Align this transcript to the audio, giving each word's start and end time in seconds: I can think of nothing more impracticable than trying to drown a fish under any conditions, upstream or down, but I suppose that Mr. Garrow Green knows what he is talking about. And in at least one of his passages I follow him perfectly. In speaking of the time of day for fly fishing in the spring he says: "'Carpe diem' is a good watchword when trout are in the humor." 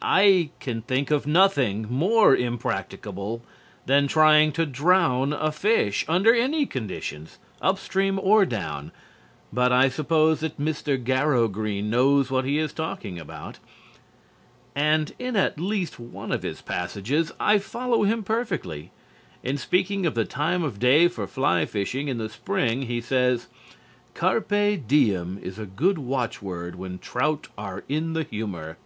I 0.00 0.48
can 0.58 0.80
think 0.80 1.10
of 1.10 1.26
nothing 1.26 1.86
more 1.90 2.34
impracticable 2.34 3.42
than 3.84 4.06
trying 4.08 4.52
to 4.52 4.64
drown 4.64 5.34
a 5.34 5.52
fish 5.52 6.02
under 6.08 6.34
any 6.34 6.64
conditions, 6.64 7.36
upstream 7.60 8.18
or 8.18 8.46
down, 8.46 8.90
but 9.52 9.70
I 9.70 9.90
suppose 9.90 10.40
that 10.40 10.58
Mr. 10.58 10.96
Garrow 10.96 11.46
Green 11.46 11.90
knows 11.90 12.30
what 12.30 12.46
he 12.46 12.56
is 12.56 12.72
talking 12.72 13.18
about. 13.18 13.58
And 14.74 15.12
in 15.18 15.36
at 15.36 15.60
least 15.60 15.98
one 16.00 16.32
of 16.32 16.42
his 16.42 16.62
passages 16.62 17.30
I 17.38 17.58
follow 17.58 18.04
him 18.04 18.24
perfectly. 18.24 18.92
In 19.42 19.58
speaking 19.58 20.06
of 20.06 20.14
the 20.14 20.24
time 20.24 20.62
of 20.62 20.78
day 20.78 21.06
for 21.06 21.26
fly 21.26 21.66
fishing 21.66 22.08
in 22.08 22.16
the 22.16 22.30
spring 22.30 22.80
he 22.86 23.02
says: 23.02 23.46
"'Carpe 24.14 24.88
diem' 24.88 25.38
is 25.42 25.58
a 25.58 25.66
good 25.66 25.98
watchword 25.98 26.76
when 26.76 26.98
trout 26.98 27.48
are 27.58 27.84
in 27.90 28.14
the 28.14 28.22
humor." 28.24 28.78